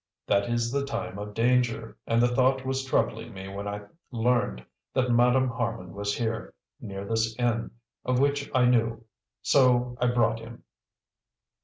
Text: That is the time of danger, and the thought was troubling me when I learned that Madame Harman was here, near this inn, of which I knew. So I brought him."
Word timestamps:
That 0.25 0.49
is 0.49 0.71
the 0.71 0.83
time 0.83 1.19
of 1.19 1.35
danger, 1.35 1.95
and 2.07 2.23
the 2.23 2.33
thought 2.35 2.65
was 2.65 2.83
troubling 2.83 3.35
me 3.35 3.47
when 3.47 3.67
I 3.67 3.81
learned 4.09 4.65
that 4.95 5.11
Madame 5.11 5.47
Harman 5.47 5.93
was 5.93 6.17
here, 6.17 6.55
near 6.79 7.05
this 7.05 7.35
inn, 7.37 7.69
of 8.03 8.17
which 8.19 8.49
I 8.55 8.65
knew. 8.65 9.05
So 9.43 9.95
I 10.01 10.07
brought 10.07 10.39
him." 10.39 10.63